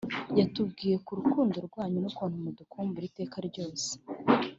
[0.39, 3.89] yatubwiye kurukundo rwanyu n ukuntu mudukumbura iteka ryose